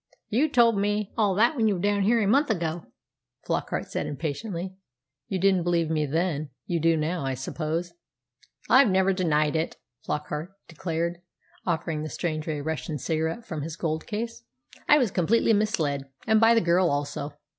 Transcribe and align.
"You 0.29 0.49
told 0.49 0.79
me 0.79 1.13
all 1.15 1.35
that 1.35 1.55
when 1.55 1.67
you 1.67 1.75
were 1.75 1.79
down 1.79 2.01
here 2.01 2.19
a 2.23 2.27
month 2.27 2.49
ago," 2.49 2.87
Flockart 3.45 3.85
said 3.91 4.07
impatiently. 4.07 4.73
"You 5.27 5.37
didn't 5.37 5.61
believe 5.61 5.91
me 5.91 6.07
then. 6.07 6.49
You 6.65 6.79
do 6.79 6.97
now, 6.97 7.23
I 7.23 7.35
suppose?" 7.35 7.93
"I've 8.67 8.89
never 8.89 9.13
denied 9.13 9.55
it," 9.55 9.77
Flockart 10.03 10.53
declared, 10.67 11.21
offering 11.67 12.01
the 12.01 12.09
stranger 12.09 12.49
a 12.49 12.61
Russian 12.61 12.97
cigarette 12.97 13.45
from 13.45 13.61
his 13.61 13.75
gold 13.77 14.07
case. 14.07 14.43
"I 14.87 14.97
was 14.97 15.11
completely 15.11 15.53
misled, 15.53 16.09
and 16.25 16.39
by 16.39 16.55
the 16.55 16.61
girl 16.61 16.89
also." 16.89 17.35